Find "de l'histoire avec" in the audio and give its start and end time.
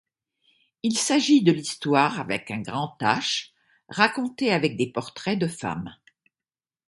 1.43-2.49